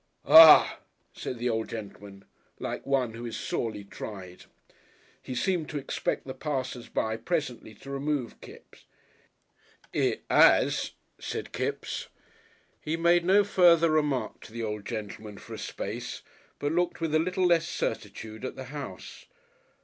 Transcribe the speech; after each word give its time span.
"Aw!" 0.25 0.79
said 1.13 1.37
the 1.37 1.47
old 1.51 1.69
gentleman, 1.69 2.25
like 2.57 2.87
one 2.87 3.13
who 3.13 3.23
is 3.23 3.37
sorely 3.37 3.83
tried. 3.83 4.45
He 5.21 5.35
seemed 5.35 5.69
to 5.69 5.77
expect 5.77 6.25
the 6.25 6.33
passers 6.33 6.89
by 6.89 7.17
presently 7.17 7.75
to 7.75 7.91
remove 7.91 8.41
Kipps. 8.41 8.85
"It 9.93 10.23
'as," 10.27 10.93
said 11.19 11.51
Kipps. 11.53 12.07
He 12.81 12.97
made 12.97 13.23
no 13.23 13.43
further 13.43 13.91
remark 13.91 14.41
to 14.45 14.51
the 14.51 14.63
old 14.63 14.87
gentleman 14.87 15.37
for 15.37 15.53
a 15.53 15.59
space, 15.59 16.23
but 16.57 16.71
looked 16.71 16.99
with 16.99 17.13
a 17.13 17.19
little 17.19 17.45
less 17.45 17.67
certitude 17.69 18.43
at 18.43 18.55
the 18.55 18.63
house.... 18.73 19.27